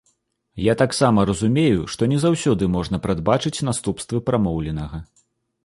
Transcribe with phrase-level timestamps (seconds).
[0.67, 5.05] Я таксама разумею, што не заўсёды можна прадбачыць наступствы прамоўленага.